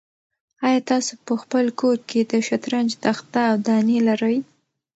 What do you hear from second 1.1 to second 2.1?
په خپل کور